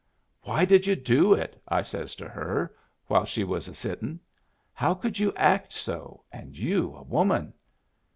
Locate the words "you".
0.87-0.95, 5.19-5.31, 6.57-6.95